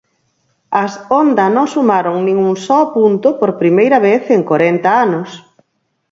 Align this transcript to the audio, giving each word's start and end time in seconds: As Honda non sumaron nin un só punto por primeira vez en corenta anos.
As 0.83 0.93
Honda 1.11 1.45
non 1.55 1.67
sumaron 1.75 2.17
nin 2.25 2.37
un 2.49 2.55
só 2.65 2.79
punto 2.95 3.27
por 3.39 3.51
primeira 3.61 3.97
vez 4.07 4.23
en 4.37 4.41
corenta 4.49 4.89
anos. 5.05 5.29